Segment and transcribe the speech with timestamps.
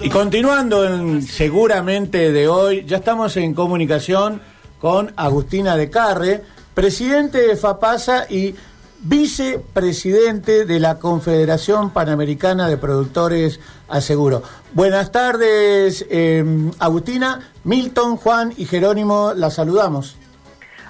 [0.00, 4.40] Y continuando en seguramente de hoy, ya estamos en comunicación
[4.80, 6.42] con Agustina de Carre,
[6.74, 8.54] presidente de FAPASA y
[9.00, 14.42] vicepresidente de la Confederación Panamericana de Productores Aseguro.
[14.72, 20.16] Buenas tardes, em, Agustina, Milton, Juan y Jerónimo, la saludamos.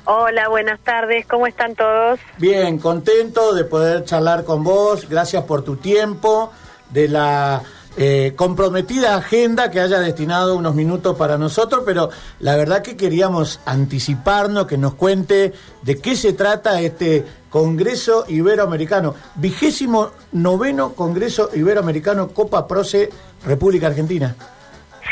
[0.07, 2.21] Hola, buenas tardes, ¿cómo están todos?
[2.39, 6.53] Bien, contento de poder charlar con vos, gracias por tu tiempo,
[6.95, 7.63] de la
[7.97, 12.09] eh, comprometida agenda que haya destinado unos minutos para nosotros, pero
[12.39, 15.53] la verdad que queríamos anticiparnos, que nos cuente
[15.83, 23.11] de qué se trata este Congreso Iberoamericano, vigésimo noveno Congreso Iberoamericano Copa Proce
[23.45, 24.35] República Argentina.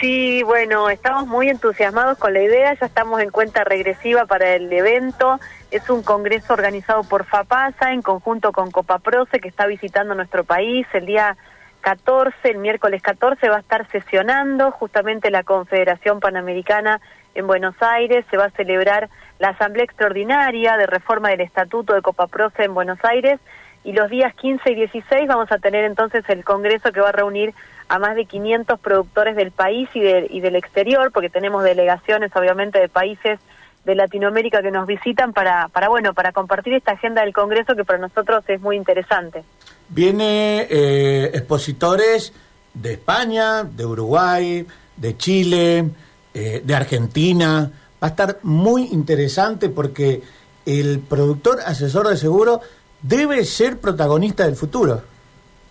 [0.00, 4.72] Sí, bueno, estamos muy entusiasmados con la idea, ya estamos en cuenta regresiva para el
[4.72, 5.38] evento.
[5.70, 10.42] Es un congreso organizado por FAPASA en conjunto con Copa Proce que está visitando nuestro
[10.42, 11.36] país el día
[11.82, 17.00] 14, el miércoles 14 va a estar sesionando justamente la Confederación Panamericana
[17.34, 22.02] en Buenos Aires, se va a celebrar la Asamblea Extraordinaria de Reforma del Estatuto de
[22.02, 23.40] Copaproce en Buenos Aires.
[23.84, 27.12] Y los días 15 y 16 vamos a tener entonces el Congreso que va a
[27.12, 27.52] reunir
[27.88, 32.78] a más de 500 productores del país y, y del exterior, porque tenemos delegaciones obviamente
[32.78, 33.40] de países
[33.84, 37.84] de Latinoamérica que nos visitan para, para, bueno, para compartir esta agenda del Congreso que
[37.84, 39.42] para nosotros es muy interesante.
[39.88, 42.32] Viene eh, expositores
[42.74, 44.66] de España, de Uruguay,
[44.96, 45.90] de Chile,
[46.32, 47.70] eh, de Argentina.
[48.02, 50.22] Va a estar muy interesante porque
[50.64, 52.60] el productor asesor de seguro
[53.02, 55.02] debe ser protagonista del futuro.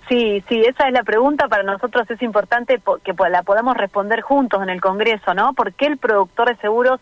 [0.09, 1.47] Sí, sí, esa es la pregunta.
[1.47, 5.53] Para nosotros es importante que la podamos responder juntos en el Congreso, ¿no?
[5.53, 6.99] ¿Por qué el productor de seguros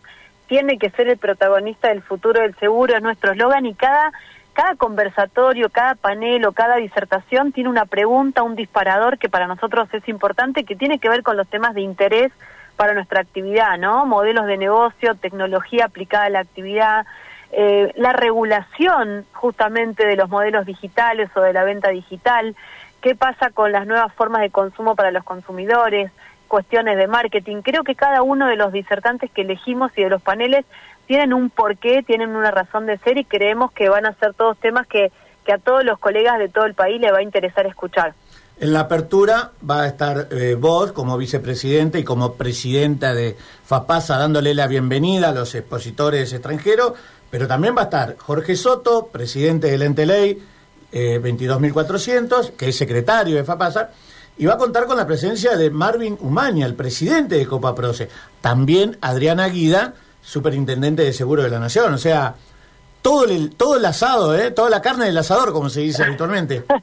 [0.50, 4.10] tiene que ser el protagonista del futuro del seguro, es nuestro eslogan y cada,
[4.52, 9.88] cada conversatorio, cada panel o cada disertación tiene una pregunta, un disparador que para nosotros
[9.92, 12.32] es importante, que tiene que ver con los temas de interés
[12.74, 14.06] para nuestra actividad, ¿no?
[14.06, 17.06] Modelos de negocio, tecnología aplicada a la actividad,
[17.52, 22.56] eh, la regulación justamente de los modelos digitales o de la venta digital,
[23.02, 26.10] qué pasa con las nuevas formas de consumo para los consumidores,
[26.50, 27.62] cuestiones de marketing.
[27.62, 30.66] Creo que cada uno de los disertantes que elegimos y de los paneles
[31.06, 34.58] tienen un porqué, tienen una razón de ser y creemos que van a ser todos
[34.58, 35.12] temas que,
[35.46, 38.14] que a todos los colegas de todo el país les va a interesar escuchar.
[38.58, 44.18] En la apertura va a estar eh, vos como vicepresidente y como presidenta de FAPASA
[44.18, 46.92] dándole la bienvenida a los expositores extranjeros,
[47.30, 50.42] pero también va a estar Jorge Soto, presidente del ente ley
[50.92, 53.90] eh, 22.400, que es secretario de FAPASA,
[54.40, 58.08] y va a contar con la presencia de Marvin Umaña, el presidente de Copa Proce.
[58.40, 59.92] También Adriana Guida,
[60.22, 61.92] superintendente de Seguro de la Nación.
[61.92, 62.36] O sea,
[63.02, 64.50] todo el, todo el asado, ¿eh?
[64.50, 66.64] toda la carne del asador, como se dice habitualmente.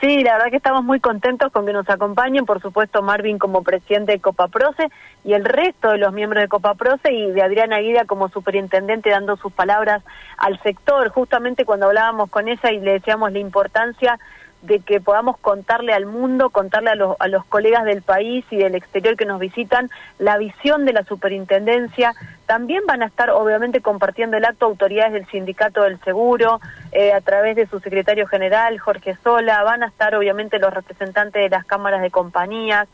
[0.00, 3.62] Sí, la verdad que estamos muy contentos con que nos acompañen, por supuesto Marvin como
[3.62, 4.90] presidente de Copa Proce
[5.24, 9.08] y el resto de los miembros de Copa Proce y de Adriana Guida como superintendente
[9.08, 10.02] dando sus palabras
[10.36, 14.18] al sector, justamente cuando hablábamos con ella y le decíamos la importancia
[14.66, 18.56] de que podamos contarle al mundo, contarle a los, a los colegas del país y
[18.56, 22.14] del exterior que nos visitan la visión de la superintendencia.
[22.46, 26.60] También van a estar, obviamente, compartiendo el acto autoridades del Sindicato del Seguro,
[26.92, 29.62] eh, a través de su secretario general, Jorge Sola.
[29.62, 32.88] Van a estar, obviamente, los representantes de las cámaras de compañías.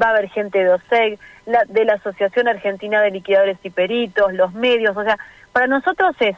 [0.00, 4.34] Va a haber gente de OSEG, la, de la Asociación Argentina de Liquidadores y Peritos,
[4.34, 4.96] los medios.
[4.96, 5.18] O sea,
[5.52, 6.36] para nosotros es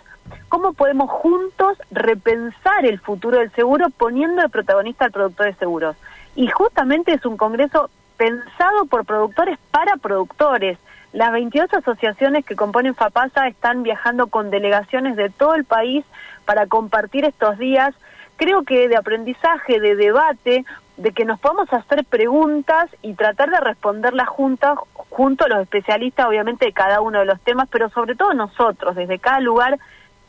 [0.49, 5.97] cómo podemos juntos repensar el futuro del seguro poniendo de protagonista al productor de seguros.
[6.35, 10.79] Y justamente es un congreso pensado por productores para productores.
[11.13, 16.05] Las 22 asociaciones que componen FAPASA están viajando con delegaciones de todo el país
[16.45, 17.95] para compartir estos días,
[18.37, 20.65] creo que de aprendizaje, de debate,
[20.97, 26.27] de que nos podamos hacer preguntas y tratar de responderlas juntas, junto a los especialistas,
[26.27, 29.79] obviamente, de cada uno de los temas, pero sobre todo nosotros, desde cada lugar,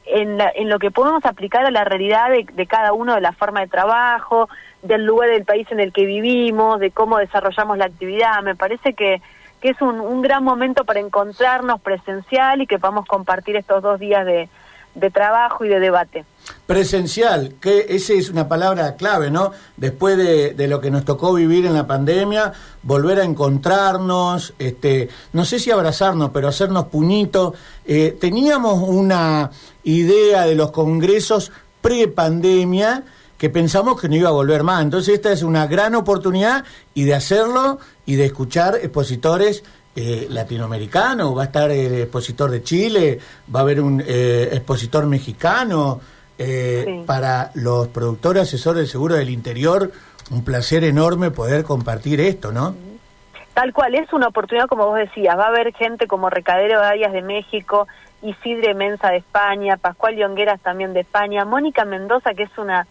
[0.09, 3.62] en, en lo que podemos aplicar a la realidad de, cada uno de la forma
[3.62, 4.50] de trabajo,
[4.81, 8.41] del lugar del país en el que vivimos, de cómo desarrollamos la actividad.
[8.43, 9.22] Me parece que,
[9.61, 13.99] que es un, un gran momento para encontrarnos presencial y que podamos compartir estos dos
[13.99, 14.49] días de,
[14.97, 16.26] de trabajo y de debate.
[16.66, 19.52] Presencial, que esa es una palabra clave, ¿no?
[19.76, 22.53] Después de, lo que nos tocó vivir en la pandemia,
[22.84, 27.53] volver a encontrarnos, este, no sé si abrazarnos, pero hacernos puñitos.
[27.85, 29.52] Eh, teníamos una
[29.84, 31.52] idea de los congresos
[31.82, 33.03] pre-pandemia
[33.38, 34.82] que pensamos que no iba a volver más.
[34.82, 39.64] Entonces esta es una gran oportunidad y de hacerlo y de escuchar expositores
[39.99, 43.20] eh, latinoamericano, va a estar el expositor de Chile,
[43.53, 45.99] va a haber un eh, expositor mexicano,
[46.38, 49.91] eh, para los productores asesores de seguro del interior,
[50.29, 52.76] un placer enorme poder compartir esto, ¿no?
[53.55, 57.11] Tal cual, es una oportunidad, como vos decías, va a haber gente como Recadero Arias
[57.11, 57.88] de México,
[58.22, 62.85] Isidre Mensa de España, Pascual Yongueras también de España, Mónica Mendoza, que es una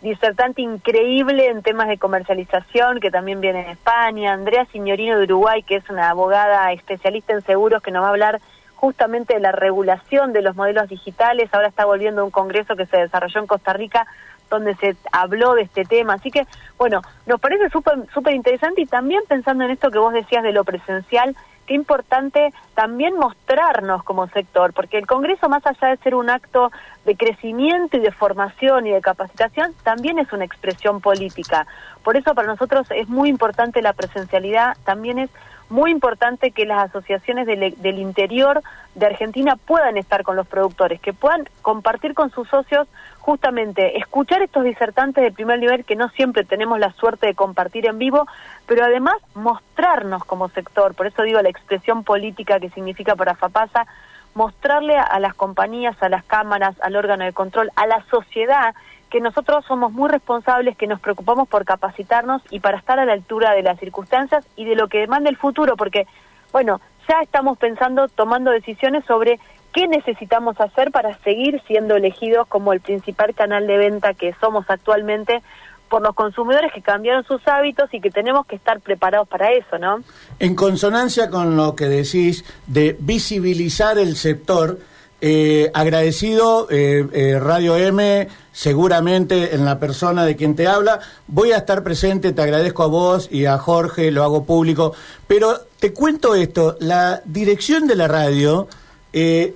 [0.00, 5.62] disertante increíble en temas de comercialización, que también viene de España, Andrea Signorino de Uruguay,
[5.62, 8.40] que es una abogada especialista en seguros, que nos va a hablar
[8.76, 12.96] justamente de la regulación de los modelos digitales, ahora está volviendo un congreso que se
[12.96, 14.06] desarrolló en Costa Rica
[14.48, 16.14] donde se habló de este tema.
[16.14, 16.46] Así que,
[16.78, 20.52] bueno, nos parece súper súper interesante y también pensando en esto que vos decías de
[20.52, 21.36] lo presencial,
[21.68, 26.72] qué importante también mostrarnos como sector, porque el Congreso, más allá de ser un acto
[27.04, 31.66] de crecimiento y de formación y de capacitación, también es una expresión política.
[32.02, 35.30] Por eso para nosotros es muy importante la presencialidad, también es
[35.70, 38.62] muy importante que las asociaciones del, del, interior
[38.94, 42.88] de Argentina puedan estar con los productores, que puedan compartir con sus socios
[43.18, 47.86] justamente escuchar estos disertantes de primer nivel que no siempre tenemos la suerte de compartir
[47.86, 48.26] en vivo,
[48.66, 53.86] pero además mostrarnos como sector, por eso digo la expresión política que significa para FAPASA,
[54.34, 58.74] mostrarle a las compañías, a las cámaras, al órgano de control, a la sociedad,
[59.10, 63.14] que nosotros somos muy responsables, que nos preocupamos por capacitarnos y para estar a la
[63.14, 66.06] altura de las circunstancias y de lo que demanda el futuro, porque,
[66.52, 69.40] bueno, ya estamos pensando, tomando decisiones sobre
[69.72, 74.68] qué necesitamos hacer para seguir siendo elegidos como el principal canal de venta que somos
[74.68, 75.42] actualmente
[75.88, 79.78] por los consumidores que cambiaron sus hábitos y que tenemos que estar preparados para eso,
[79.78, 80.00] ¿no?
[80.38, 84.78] En consonancia con lo que decís de visibilizar el sector,
[85.20, 91.00] eh, agradecido, eh, eh, Radio M, seguramente en la persona de quien te habla.
[91.26, 94.92] Voy a estar presente, te agradezco a vos y a Jorge, lo hago público.
[95.26, 98.68] Pero te cuento esto, la dirección de la radio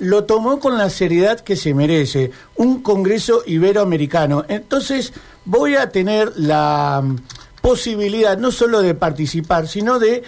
[0.01, 4.45] lo tomó con la seriedad que se merece, un Congreso Iberoamericano.
[4.49, 5.13] Entonces
[5.45, 7.17] voy a tener la mm,
[7.61, 10.25] posibilidad no solo de participar, sino de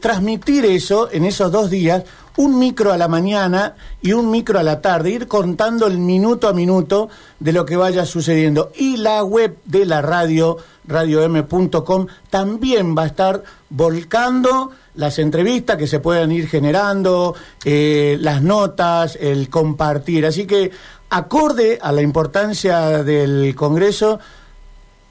[0.00, 2.04] transmitir eso en esos dos días
[2.36, 6.48] un micro a la mañana y un micro a la tarde, ir contando el minuto
[6.48, 7.08] a minuto
[7.38, 8.72] de lo que vaya sucediendo.
[8.76, 15.86] Y la web de la radio, radiom.com, también va a estar volcando las entrevistas que
[15.86, 17.34] se puedan ir generando,
[17.64, 20.26] eh, las notas, el compartir.
[20.26, 20.70] Así que,
[21.10, 24.18] acorde a la importancia del Congreso,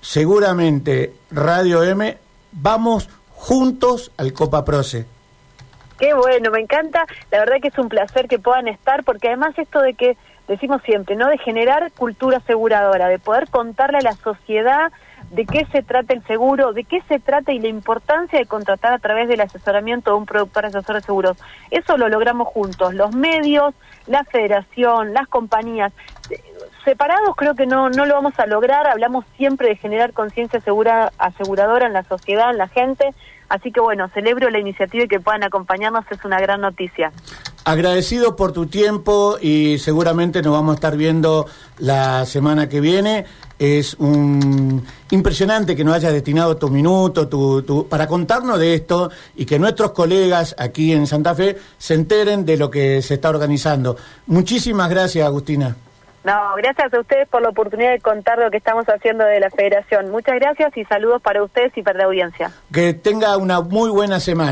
[0.01, 2.17] seguramente Radio M,
[2.53, 3.07] vamos
[3.51, 5.05] juntos al Copa Proce.
[5.99, 7.05] Qué bueno, me encanta.
[7.31, 10.15] La verdad que es un placer que puedan estar, porque además esto de que
[10.47, 11.27] decimos siempre, ¿no?
[11.27, 14.93] De generar cultura aseguradora, de poder contarle a la sociedad
[15.31, 18.93] de qué se trata el seguro, de qué se trata y la importancia de contratar
[18.93, 21.37] a través del asesoramiento de un productor asesor de seguros.
[21.71, 23.75] Eso lo logramos juntos, los medios,
[24.07, 25.91] la federación, las compañías.
[26.83, 30.61] Separados creo que no, no lo vamos a lograr, hablamos siempre de generar conciencia
[31.17, 33.13] aseguradora en la sociedad, en la gente,
[33.51, 37.11] Así que bueno, celebro la iniciativa y que puedan acompañarnos, es una gran noticia.
[37.65, 41.47] Agradecido por tu tiempo y seguramente nos vamos a estar viendo
[41.77, 43.25] la semana que viene.
[43.59, 49.45] Es un impresionante que nos hayas destinado tu minuto tu, para contarnos de esto y
[49.45, 53.97] que nuestros colegas aquí en Santa Fe se enteren de lo que se está organizando.
[54.27, 55.75] Muchísimas gracias, Agustina.
[56.23, 59.49] No, gracias a ustedes por la oportunidad de contar lo que estamos haciendo de la
[59.49, 60.11] federación.
[60.11, 62.51] Muchas gracias y saludos para ustedes y para la audiencia.
[62.71, 64.39] Que tenga una muy buena semana.